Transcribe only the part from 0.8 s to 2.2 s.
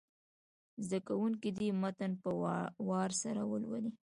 زده کوونکي دې متن